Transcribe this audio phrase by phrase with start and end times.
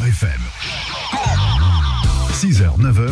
[0.00, 0.40] FM.
[2.32, 3.10] 6h, 9h,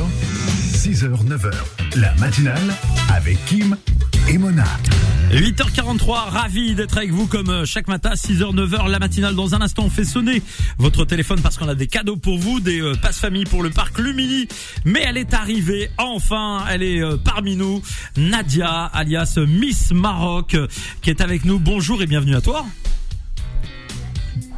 [0.73, 1.51] 6h, 9h.
[1.97, 2.75] La matinale
[3.15, 3.77] avec Kim
[4.29, 4.65] et Mona.
[5.31, 9.35] 8h43, ravi d'être avec vous comme euh, chaque matin, 6h, 9h, la matinale.
[9.35, 10.43] Dans un instant, on fait sonner
[10.79, 13.69] votre téléphone parce qu'on a des cadeaux pour vous, des euh, passes famille pour le
[13.69, 14.49] parc Lumini.
[14.87, 17.83] Mais elle est arrivée, enfin, elle est euh, parmi nous.
[18.17, 20.57] Nadia, alias Miss Maroc,
[21.03, 21.59] qui est avec nous.
[21.59, 22.65] Bonjour et bienvenue à toi.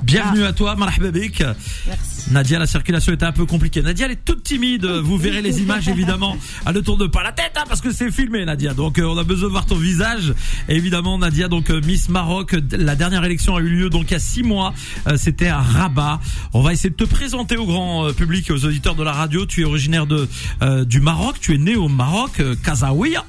[0.03, 1.43] Bienvenue à toi, marhaba bik.
[1.87, 2.31] Merci.
[2.33, 3.83] Nadia, la circulation était un peu compliquée.
[3.83, 4.85] Nadia, elle est toute timide.
[4.85, 6.37] Vous verrez les images, évidemment.
[6.67, 8.75] Elle ne tourne pas la tête, hein, parce que c'est filmé, Nadia.
[8.75, 10.35] Donc, euh, on a besoin de voir ton visage.
[10.69, 12.57] Et évidemment, Nadia, donc euh, Miss Maroc.
[12.73, 14.73] La dernière élection a eu lieu donc il y a six mois.
[15.07, 16.21] Euh, C'était à Rabat.
[16.53, 19.47] On va essayer de te présenter au grand public et aux auditeurs de la radio.
[19.47, 20.29] Tu es originaire de
[20.63, 21.37] euh, du Maroc.
[21.41, 23.25] Tu es né au Maroc, Kazaouia.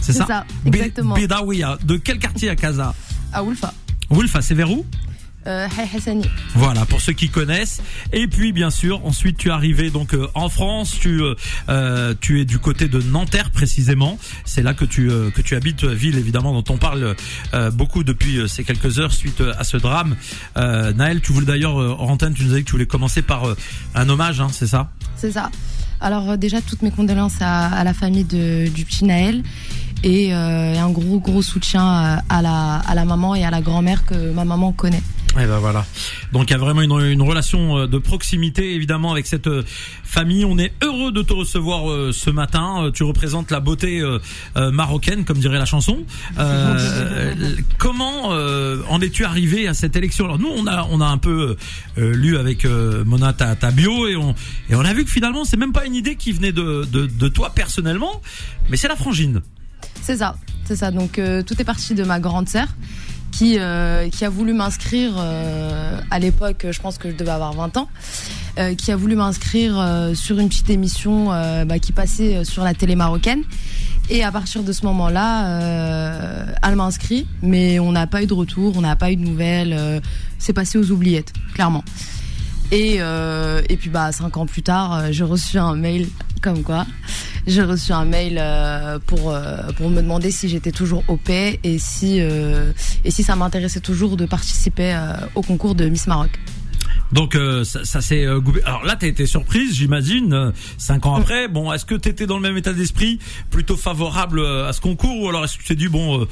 [0.00, 1.14] C'est ça, ça, exactement.
[1.14, 1.78] Bidaouia.
[1.84, 2.94] De quel quartier à Kaza
[3.32, 3.72] À Wolfa.
[4.10, 4.84] Wolfa, c'est vers où?
[5.46, 6.24] Euh, Hassani.
[6.54, 7.80] Voilà, pour ceux qui connaissent.
[8.12, 10.96] Et puis, bien sûr, ensuite, tu es arrivé donc euh, en France.
[10.98, 11.22] Tu
[11.68, 14.18] euh, tu es du côté de Nanterre précisément.
[14.44, 17.14] C'est là que tu que tu habites, ville évidemment dont on parle
[17.72, 20.16] beaucoup depuis ces quelques heures suite à ce drame.
[20.56, 23.44] Naël, tu voulais d'ailleurs antenne, tu nous as dit que tu voulais commencer par
[23.94, 24.90] un hommage, hein, c'est ça?
[25.16, 25.50] C'est ça.
[26.00, 29.42] Alors déjà toutes mes condoléances à, à la famille de, du petit Naël
[30.02, 33.60] et euh, un gros gros soutien à, à la, à la maman et à la
[33.62, 35.02] grand-mère que ma maman connaît.
[35.38, 35.84] Et ben voilà.
[36.32, 39.64] Donc il y a vraiment une, une relation euh, de proximité évidemment avec cette euh,
[40.02, 40.44] famille.
[40.46, 42.90] On est heureux de te recevoir euh, ce matin.
[42.94, 44.18] Tu représentes la beauté euh,
[44.70, 46.04] marocaine, comme dirait la chanson.
[46.38, 47.34] Euh,
[47.78, 50.24] comment en es-tu arrivé à cette élection?
[50.24, 51.56] Alors nous on a on a un peu
[51.96, 54.34] lu avec Mona ta, ta bio et on
[54.70, 57.06] et on a vu que finalement c'est même pas une idée qui venait de de,
[57.06, 58.20] de toi personnellement,
[58.70, 59.42] mais c'est la frangine.
[60.02, 60.90] C'est ça, c'est ça.
[60.90, 62.68] Donc tout est parti de ma grande sœur
[63.32, 67.52] qui, euh, qui a voulu m'inscrire euh, à l'époque, je pense que je devais avoir
[67.52, 67.88] 20 ans,
[68.58, 69.74] euh, qui a voulu m'inscrire
[70.14, 71.26] sur une petite émission
[71.66, 73.42] bah, qui passait sur la télé marocaine.
[74.08, 76.88] Et à partir de ce moment-là, elle m'a
[77.42, 80.00] mais on n'a pas eu de retour, on n'a pas eu de nouvelles.
[80.38, 81.84] c'est passé aux oubliettes, clairement.
[82.72, 86.08] Et, euh, et puis bah cinq ans plus tard, euh, j'ai reçu un mail
[86.42, 86.84] comme quoi.
[87.46, 91.60] J'ai reçu un mail euh, pour euh, pour me demander si j'étais toujours au paix
[91.62, 94.98] et si et si ça m'intéressait toujours de participer
[95.34, 96.30] au concours de Miss Maroc.
[97.12, 98.40] Donc euh, ça, ça s'est euh.
[98.64, 100.32] Alors là, t'as été surprise, j'imagine.
[100.32, 104.44] euh, cinq ans après, bon, est-ce que t'étais dans le même état d'esprit, plutôt favorable
[104.44, 106.26] à ce concours, ou alors est-ce que tu t'es dit bon,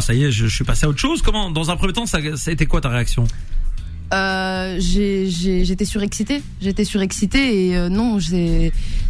[0.00, 1.22] ça y est, je, je suis passé à autre chose?
[1.22, 3.24] Comment Dans un premier temps, ça, ça a été quoi ta réaction?
[4.14, 8.18] Euh, j'étais surexcitée, j'étais surexcitée et euh, non,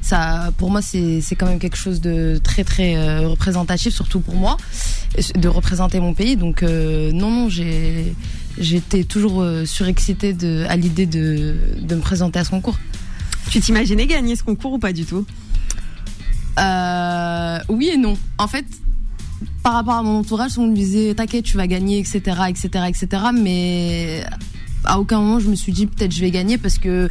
[0.02, 4.34] ça pour moi c'est quand même quelque chose de très très euh, représentatif surtout pour
[4.34, 4.56] moi
[5.36, 11.94] de représenter mon pays donc non non j'étais toujours surexcitée de à l'idée de de
[11.94, 12.78] me présenter à ce concours.
[13.50, 15.24] Tu t'imaginais gagner ce concours ou pas du tout?
[17.68, 18.18] Oui et non.
[18.36, 18.66] En fait,
[19.62, 23.22] par rapport à mon entourage, on me disait t'inquiète, tu vas gagner, etc., etc., etc.
[23.32, 24.24] Mais
[24.84, 27.10] à aucun moment je me suis dit peut-être je vais gagner parce que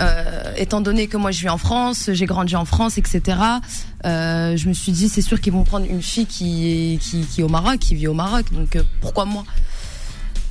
[0.00, 3.38] euh, étant donné que moi je vis en France, j'ai grandi en France, etc.
[4.04, 7.22] euh, je me suis dit c'est sûr qu'ils vont prendre une fille qui est qui,
[7.22, 9.44] qui est au Maroc, qui vit au Maroc, donc euh, pourquoi moi?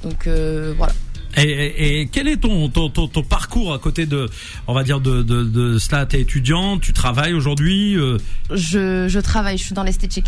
[0.03, 0.93] Donc voilà.
[1.37, 4.29] et, et, et quel est ton, ton, ton, ton parcours à côté de,
[4.67, 6.05] on va dire de, de, de cela?
[6.05, 7.95] T'es étudiante, tu travailles aujourd'hui.
[7.97, 8.17] euh,
[8.51, 10.27] Je, je travaille, je suis dans l'esthétique.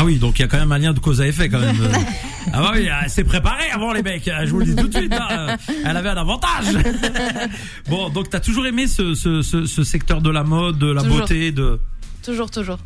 [0.00, 1.58] Ah oui, donc il y a quand même un lien de cause à effet quand
[1.58, 1.76] même.
[2.52, 4.24] ah bah oui, elle s'est préparée avant les mecs.
[4.44, 5.12] Je vous le dis tout de suite.
[5.12, 5.56] hein.
[5.84, 6.66] Elle avait un avantage.
[7.88, 11.02] bon, donc t'as toujours aimé ce, ce, ce, ce secteur de la mode, de la
[11.02, 11.18] Toujours.
[11.20, 11.80] beauté, de
[12.22, 12.78] Toujours, toujours.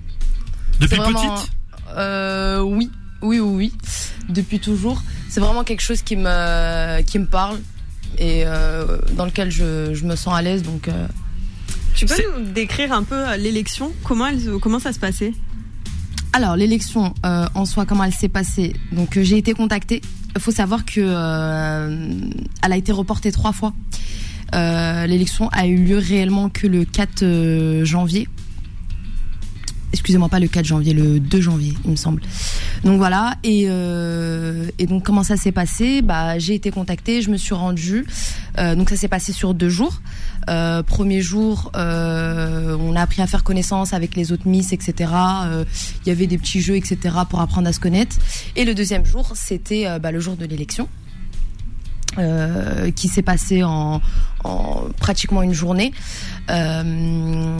[0.80, 1.50] depuis vraiment- petite.
[1.96, 2.90] Euh, oui,
[3.20, 3.72] oui, oui, oui.
[4.30, 5.02] Depuis toujours.
[5.28, 7.58] C'est vraiment quelque chose qui me, qui me parle
[8.18, 10.62] et euh, dans lequel je, je me sens à l'aise.
[10.62, 11.06] Donc, euh,
[11.94, 13.92] Tu peux nous décrire un peu l'élection?
[14.04, 15.32] Comment elle, comment ça se passait?
[16.32, 18.74] Alors l'élection euh, en soi, comment elle s'est passée?
[18.92, 20.00] Donc, euh, j'ai été contactée.
[20.34, 22.08] Il faut savoir que euh,
[22.62, 23.72] elle a été reportée trois fois.
[24.54, 28.28] L'élection a eu lieu réellement que le 4 euh, janvier.
[29.92, 32.22] Excusez-moi, pas le 4 janvier, le 2 janvier, il me semble.
[32.84, 36.02] Donc voilà, et, euh, donc comment ça s'est passé?
[36.02, 38.06] Bah, J'ai été contactée, je me suis rendue.
[38.58, 40.00] Euh, donc ça s'est passé sur deux jours.
[40.48, 45.12] Euh, premier jour, on a appris à faire connaissance avec les autres Miss, etc.
[46.04, 46.98] Il y avait des petits jeux, etc.
[47.28, 48.16] pour apprendre à se connaître.
[48.56, 50.88] Et le deuxième jour, c'était bah, le jour de l'élection.
[52.18, 54.00] Euh, qui s'est passé en,
[54.44, 55.92] en pratiquement une journée.
[56.50, 57.56] Euh,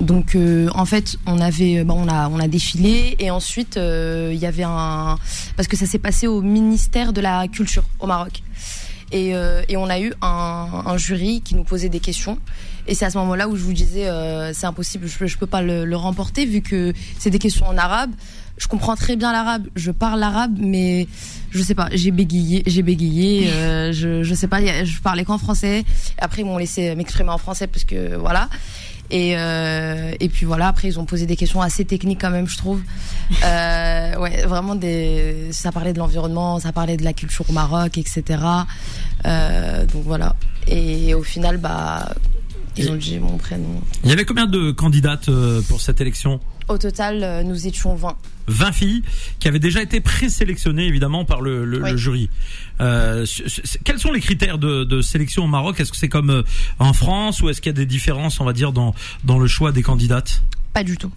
[0.00, 4.30] donc euh, en fait on avait bon, on a on a défilé et ensuite euh,
[4.32, 5.16] il y avait un
[5.56, 8.42] parce que ça s'est passé au ministère de la culture au Maroc.
[9.12, 12.38] Et, euh, et on a eu un, un jury qui nous posait des questions.
[12.88, 15.46] Et c'est à ce moment-là où je vous disais, euh, c'est impossible, je, je peux
[15.46, 18.10] pas le, le remporter vu que c'est des questions en arabe.
[18.58, 21.08] Je comprends très bien l'arabe, je parle l'arabe, mais
[21.50, 25.36] je sais pas, j'ai bégayé, j'ai bégayé, euh, je, je sais pas, je parlais qu'en
[25.36, 25.84] français.
[26.18, 28.48] Après, ils m'ont laissé m'exprimer en français parce que voilà.
[29.10, 32.48] Et, euh, et puis voilà, après ils ont posé des questions assez techniques quand même,
[32.48, 32.80] je trouve.
[33.44, 37.98] Euh, ouais, vraiment des, ça parlait de l'environnement, ça parlait de la culture au Maroc,
[37.98, 38.24] etc.
[39.24, 40.36] Euh, donc voilà.
[40.66, 42.14] Et au final, bah,
[42.76, 43.80] ils ont dit mon prénom.
[44.04, 45.30] Il y avait combien de candidates
[45.68, 46.40] pour cette élection?
[46.68, 48.16] Au total, euh, nous étions 20.
[48.48, 49.02] 20 filles
[49.38, 51.90] qui avaient déjà été présélectionnées évidemment par le, le- Oui.
[51.92, 52.30] le jury.
[52.80, 53.24] Euh,
[53.84, 55.78] quels sont les critères de, de sélection au Maroc?
[55.80, 56.42] Est-ce que c'est comme euh,
[56.78, 59.46] en France ou est-ce qu'il y a des différences, on va dire, dans, dans le
[59.46, 60.42] choix des candidates?
[60.72, 61.12] Pas du tout.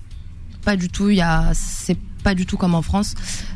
[0.65, 1.09] Pas du tout.
[1.09, 3.15] Il y a, c'est pas du tout comme en France.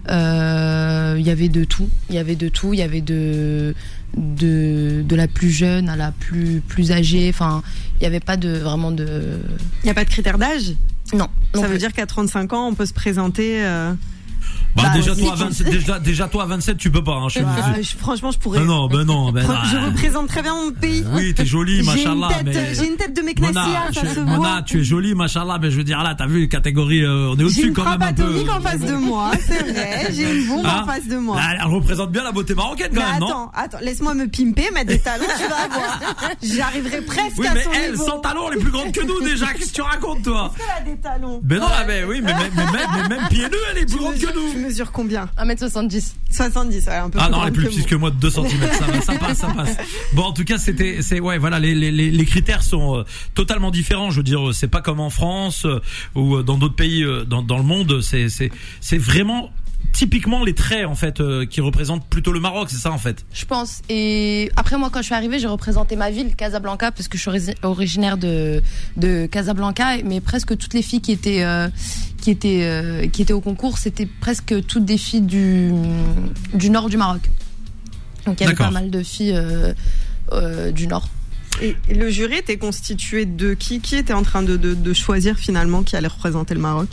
[0.10, 1.90] Euh, Il y avait de tout.
[2.10, 2.74] Il y avait de tout.
[2.74, 3.76] Il y avait de,
[4.18, 7.30] de, de la plus jeune à la plus, plus âgée.
[7.30, 7.62] Enfin,
[8.00, 9.40] il y avait pas de vraiment de.
[9.84, 10.74] Il n'y a pas de critère d'âge?
[11.14, 11.28] Non.
[11.54, 11.78] Ça veut plus.
[11.78, 13.64] dire qu'à 35 ans, on peut se présenter.
[13.64, 13.94] euh,
[14.76, 17.14] bah, Bah, déjà, toi, à tu- 27, déjà, déjà toi à 27 tu peux pas.
[17.16, 17.50] Hein, je bah,
[17.82, 18.60] je- franchement, je pourrais.
[18.62, 19.54] Ah non, ben non, ben non.
[19.72, 21.04] Je représente très bien mon pays.
[21.14, 22.30] Oui, t'es jolie, J'ai une, machallah,
[22.74, 23.32] j'ai une tête de Mona,
[23.64, 24.62] Meknessia, ça tu, se Mona, voit.
[24.64, 27.38] tu es jolie, machallah, mais je veux dire là, t'as vu catégorie, euh, on est
[27.40, 28.24] J'ai au-dessus une quand même frappe un peu.
[28.24, 30.08] atomique en face de moi, c'est vrai.
[30.12, 31.36] J'ai une bombe Hein en face de moi.
[31.38, 34.28] Là, elle représente bien la beauté marocaine quand Mais même, non attends, attends, laisse-moi me
[34.28, 36.00] pimper, mettre des talons, tu vas voir.
[36.42, 38.06] J'arriverai presque Oui, à mais son elle, niveau.
[38.06, 39.54] sans talons, elle est plus grande que nous déjà.
[39.54, 41.40] Qu'est-ce que tu racontes, toi Elle a des talons.
[41.44, 43.86] Ben non, ah ben oui, mais, mais, mais, même- mais même pieds nus, elle est
[43.86, 44.64] plus grande que mesures, tu nous.
[44.64, 46.14] mesures combien 1m70.
[46.32, 48.30] 70, ouais, un peu Ah plus non, elle est plus petite que moi de 2
[48.30, 49.78] cm, ça va, ça passe, ça passe.
[50.14, 53.04] Bon, en tout cas, c'était, c'est, ouais, voilà, les, les, les les critères sont euh,
[53.36, 54.10] totalement différents.
[54.12, 55.80] Je veux dire, c'est pas comme en France euh,
[56.16, 58.02] ou euh, dans d'autres pays euh, dans, dans le monde.
[58.02, 58.52] C'est, c'est,
[58.82, 59.52] c'est vraiment
[59.94, 63.26] typiquement les traits en fait euh, qui représentent plutôt le Maroc, c'est ça en fait.
[63.34, 63.82] Je pense.
[63.88, 67.30] Et après, moi, quand je suis arrivée, j'ai représenté ma ville, Casablanca, parce que je
[67.30, 68.62] suis originaire de,
[68.98, 69.98] de Casablanca.
[70.04, 71.70] Mais presque toutes les filles qui étaient, euh,
[72.20, 75.72] qui étaient, euh, qui étaient au concours, c'était presque toutes des filles du,
[76.54, 77.30] du nord du Maroc.
[78.26, 79.74] Donc il y avait pas mal de filles euh,
[80.32, 81.08] euh, du nord.
[81.62, 83.80] Et et le jury était constitué de qui?
[83.80, 86.90] Qui était en train de, de, de choisir finalement qui allait représenter le Maroc?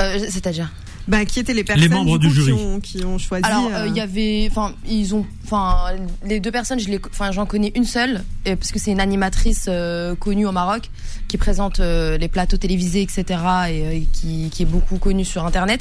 [0.00, 0.72] Euh, C'est-à-dire?
[1.08, 2.52] Bah, Qui étaient les personnes membres du, jury.
[2.52, 5.92] Qui, ont, qui ont choisi Alors, euh, euh, il y avait, enfin, ils ont, enfin,
[6.24, 9.00] les deux personnes, je les, enfin, j'en connais une seule, et parce que c'est une
[9.00, 10.90] animatrice euh, connue au Maroc
[11.28, 15.46] qui présente euh, les plateaux télévisés, etc., et euh, qui, qui est beaucoup connue sur
[15.46, 15.80] Internet.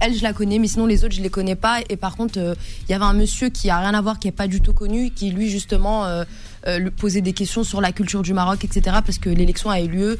[0.00, 1.80] Elle, je la connais, mais sinon les autres, je les connais pas.
[1.90, 2.54] Et par contre, euh,
[2.88, 4.72] il y avait un monsieur qui a rien à voir, qui est pas du tout
[4.72, 6.24] connu, qui lui justement euh,
[6.66, 9.80] euh, lui posait des questions sur la culture du Maroc, etc., parce que l'élection a
[9.80, 10.18] eu lieu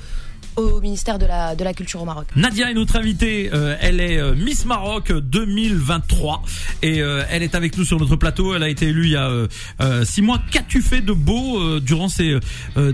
[0.56, 2.26] au ministère de la de la culture au Maroc.
[2.36, 6.42] Nadia est notre invitée, euh, elle est euh, Miss Maroc 2023
[6.82, 8.54] et euh, elle est avec nous sur notre plateau.
[8.54, 9.48] Elle a été élue il y a euh,
[9.80, 10.40] euh, six mois.
[10.50, 12.38] Qu'as-tu fait de beau durant ces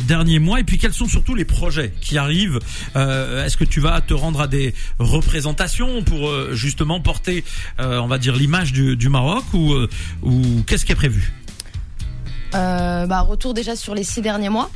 [0.06, 0.60] derniers mois?
[0.60, 2.58] Et puis quels sont surtout les projets qui arrivent?
[2.94, 7.44] Est-ce que tu vas te rendre à des représentations pour justement porter,
[7.78, 9.74] on va dire, l'image du, du Maroc ou,
[10.22, 11.32] ou qu'est-ce qui est prévu?
[12.52, 14.70] Bah, retour déjà sur les six derniers mois.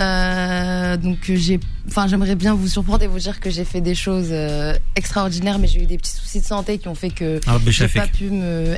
[0.00, 3.94] Euh, donc j'ai, enfin j'aimerais bien vous surprendre et vous dire que j'ai fait des
[3.94, 7.40] choses euh, extraordinaires, mais j'ai eu des petits soucis de santé qui ont fait que
[7.46, 8.74] Ah, j'ai pas pu me,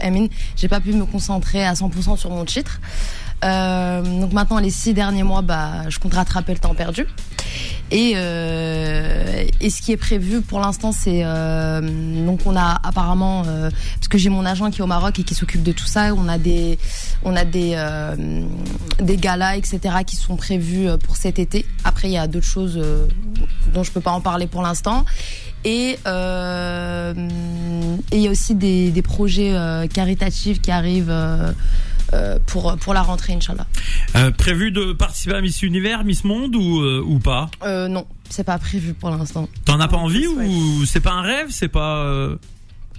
[0.56, 2.80] j'ai pas pu me concentrer à 100% sur mon titre.
[3.44, 7.06] Euh, donc maintenant les six derniers mois, bah je compte rattraper le temps perdu.
[7.90, 11.80] Et, euh, ce qui est prévu pour l'instant, c'est euh,
[12.26, 15.22] donc on a apparemment euh, parce que j'ai mon agent qui est au Maroc et
[15.22, 16.14] qui s'occupe de tout ça.
[16.14, 16.78] On a des
[17.24, 17.76] on a des
[19.00, 21.66] des galas etc qui sont prévus pour cet été.
[21.84, 22.80] Après il y a d'autres choses
[23.72, 25.04] dont je peux pas en parler pour l'instant.
[25.64, 26.10] Et il
[28.12, 29.54] y a aussi des, projets
[29.92, 31.14] caritatifs qui arrivent
[32.14, 33.66] euh, pour pour la rentrée Inch'Allah.
[34.16, 37.50] Euh, Prévu de participer à Miss Univers, Miss Monde ou, euh, ou pas?
[37.62, 39.48] Euh, non, c'est pas prévu pour l'instant.
[39.64, 41.48] T'en as pas envie ou c'est pas un rêve?
[41.50, 42.28] C'est pas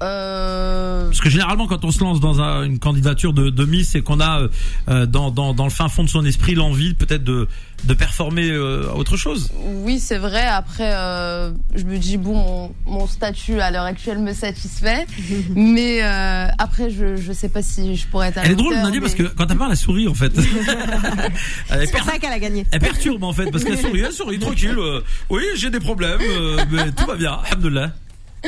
[0.03, 3.89] euh, Parce que généralement, quand on se lance dans un- une candidature de, de Miss,
[3.89, 4.47] c'est qu'on a
[4.89, 7.47] euh, dans, dans, dans le fin fond de son esprit l'envie peut-être de,
[7.85, 9.51] de performer euh, autre chose.
[9.83, 10.45] Oui, c'est vrai.
[10.45, 15.05] Après, euh, je me dis bon, mon, mon statut à l'heure actuelle me satisfait,
[15.55, 18.37] mais euh, après, je je sais pas si je pourrais être.
[18.39, 20.33] À Elle est drôle, Nadia, parce que quand elle parle, elle sourit en fait.
[21.69, 22.65] C'est pour ça qu'elle a gagné.
[22.71, 24.75] elle perturbe en fait, parce qu'elle sourit, elle sourit tranquille.
[24.77, 27.91] euh, oui, j'ai des problèmes, euh, mais tout va bien, alhamdoulilah.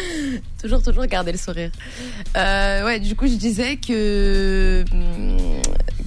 [0.62, 1.72] toujours toujours garder le sourire.
[2.36, 4.84] Euh, ouais, du coup, je disais que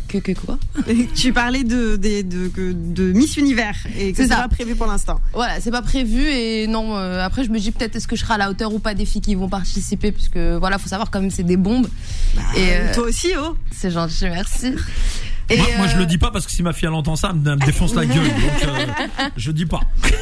[0.09, 0.59] Que, que quoi?
[1.15, 5.21] Tu parlais de, de, de, de Miss Univers et que C'est pas prévu pour l'instant.
[5.33, 6.97] Voilà, c'est pas prévu et non.
[6.97, 8.95] euh, après, je me dis peut-être est-ce que je serai à la hauteur ou pas
[8.95, 11.87] des filles qui vont participer, puisque voilà, faut savoir quand même c'est des bombes.
[12.57, 14.73] et euh, Toi aussi, oh c'est gentil, merci.
[15.51, 17.17] Et, Moi, moi, je euh, le dis pas parce que si ma fille elle entend
[17.17, 18.25] ça, elle me, défonce la gueule.
[18.25, 18.87] Donc, euh,
[19.37, 19.81] je dis pas.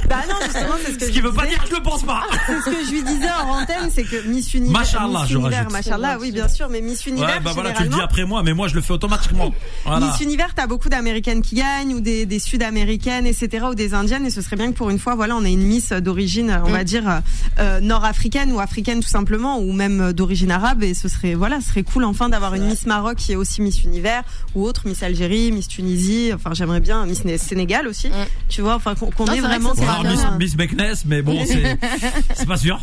[0.08, 2.02] Bah non, justement, c'est ce que Ce qui veut pas dire que je le pense
[2.04, 2.22] pas.
[2.46, 4.72] C'est ce que je lui disais en antenne, c'est que Miss Univers.
[4.80, 5.72] Machallah, Miss je Univers, rajoute.
[5.72, 8.42] machallah, oui, bien sûr, mais Miss Univers, Ouais, bah voilà, tu le dis après moi,
[8.42, 9.52] mais moi je le fais automatiquement.
[9.84, 10.06] Voilà.
[10.06, 14.26] Miss Univers, t'as beaucoup d'américaines qui gagnent ou des, des sud-américaines, etc., ou des indiennes,
[14.26, 16.68] et ce serait bien que pour une fois, voilà, on ait une Miss d'origine, on
[16.68, 16.72] Mm.
[16.72, 17.20] va dire
[17.58, 21.68] euh, nord-africaine ou africaine tout simplement, ou même d'origine arabe, et ce serait, voilà, ce
[21.68, 24.22] serait cool enfin d'avoir une Miss Maroc qui est aussi Miss Univers,
[24.54, 25.17] ou autre Miss Algérie,
[25.52, 28.12] Miss Tunisie, enfin j'aimerais bien Miss Né- Sénégal aussi, Mm.
[28.48, 29.72] tu vois, enfin qu'on ait vrai vraiment.
[29.74, 30.02] bien.
[30.10, 31.78] Miss, Miss Beckness, mais bon, c'est
[32.34, 32.78] c'est pas sûr.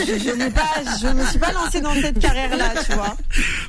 [0.00, 0.62] je, je n'ai pas,
[1.00, 3.16] je me suis pas lancée dans cette carrière-là, tu vois.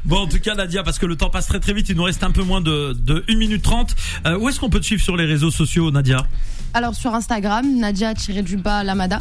[0.05, 2.03] Bon, en tout cas, Nadia, parce que le temps passe très très vite, il nous
[2.03, 3.95] reste un peu moins de, de 1 minute 30.
[4.25, 6.25] Euh, où est-ce qu'on peut te suivre sur les réseaux sociaux, Nadia?
[6.73, 9.19] Alors sur Instagram, Nadia-du-bas Lamada,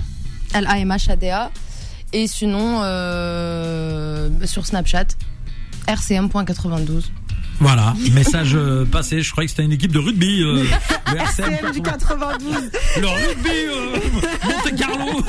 [0.55, 1.51] L-A-M-H-A-D-A.
[2.13, 5.05] Et sinon, euh, sur Snapchat,
[5.87, 7.05] rcm.92.
[7.61, 9.21] Voilà, message euh, passé.
[9.21, 10.43] Je croyais que c'était une équipe de rugby.
[10.43, 10.65] Euh,
[11.13, 12.71] le RCM, CM du 92.
[13.01, 13.97] le rugby euh,
[14.45, 15.23] Monte Carlo.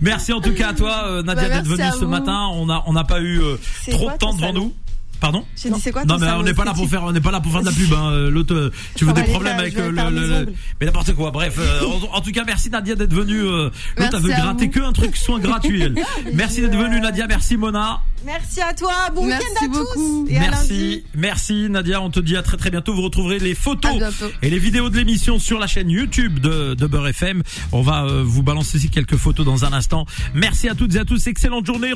[0.00, 2.48] Merci en tout cas à toi, euh, Nadia, Bah, d'être venue ce matin.
[2.54, 3.56] On a on n'a pas eu euh,
[3.90, 4.74] trop de temps devant nous.
[5.22, 7.20] Pardon J'ai dit c'est quoi Non mais on n'est pas là pour faire on n'est
[7.20, 8.28] pas là pour faire de la pub hein.
[8.28, 11.80] L'autre euh, tu veux des problèmes faire- avec euh, le, mais n'importe quoi bref euh,
[12.12, 15.16] en, en tout cas merci Nadia d'être venue euh, l'autre veut gratter que un truc
[15.16, 15.94] soin gratuit elle.
[16.34, 19.84] merci d'être venue Nadia merci Mona Merci à toi, bon week-end à beaucoup.
[19.94, 20.26] tous.
[20.30, 20.52] Et à lundi.
[20.52, 23.92] merci merci Nadia on te dit à très très bientôt vous retrouverez les photos
[24.42, 28.04] et les vidéos de l'émission sur la chaîne YouTube de, de Beurre FM on va
[28.04, 31.26] euh, vous balancer ici quelques photos dans un instant merci à toutes et à tous
[31.26, 31.90] excellente journée